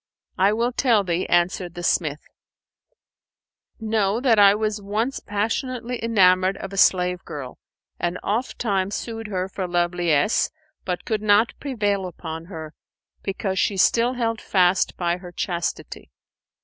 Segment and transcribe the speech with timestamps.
[0.39, 2.21] "I will tell thee," answered the smith,
[3.79, 7.59] "Know that I was once passionately enamoured of a slave girl
[7.99, 10.49] and ofttimes sued her for love liesse,
[10.85, 12.73] but could not prevail upon her,
[13.21, 16.09] because she still held fast by her chastity.